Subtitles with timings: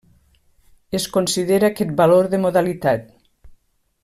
[0.99, 3.07] Es considera aquest valor de modalitat.